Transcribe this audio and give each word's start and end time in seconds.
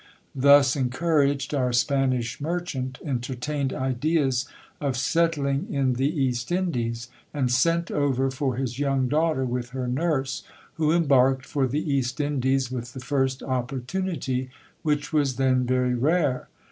Thus 0.33 0.75
encouraged, 0.75 1.53
our 1.53 1.71
Spanish 1.71 2.41
merchant 2.41 2.97
entertained 3.05 3.71
ideas 3.71 4.47
of 4.79 4.97
settling 4.97 5.71
in 5.71 5.93
the 5.93 6.09
East 6.23 6.51
Indies, 6.51 7.09
and 7.35 7.51
sent 7.51 7.91
over 7.91 8.31
for 8.31 8.55
his 8.55 8.79
young 8.79 9.07
daughter 9.07 9.45
with 9.45 9.69
her 9.77 9.87
nurse, 9.87 10.41
who 10.73 10.91
embarked 10.91 11.45
for 11.45 11.67
the 11.67 11.87
East 11.93 12.19
Indies 12.19 12.71
with 12.71 12.93
the 12.93 12.99
first 12.99 13.43
opportunity, 13.43 14.49
which 14.81 15.13
was 15.13 15.35
then 15.35 15.65
very 15.67 15.93
rare.' 15.93 16.47